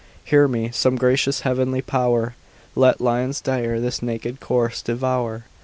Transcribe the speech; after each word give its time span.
Hear 0.25 0.47
me, 0.47 0.71
some 0.73 0.95
gracious 0.95 1.41
heavenly 1.41 1.83
power, 1.83 2.33
Let 2.75 3.01
lions 3.01 3.39
dire 3.39 3.79
this 3.79 4.01
naked 4.01 4.39
corse 4.39 4.81
devour. 4.81 5.43